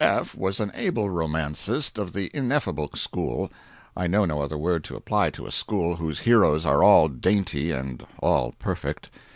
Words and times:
F. 0.03 0.33
was 0.35 0.59
an 0.59 0.71
able 0.73 1.11
romancist 1.11 1.99
of 1.99 2.13
the 2.13 2.31
ineffable 2.33 2.89
school—I 2.95 4.07
know 4.07 4.25
no 4.25 4.41
other 4.41 4.57
name 4.57 4.81
to 4.81 4.95
apply 4.95 5.29
to 5.29 5.45
a 5.45 5.51
school 5.51 5.97
whose 5.97 6.21
heroes 6.21 6.65
are 6.65 6.83
all 6.83 7.07
dainty 7.07 7.69
and 7.71 8.03
all 8.17 8.51
perfect. 8.57 9.11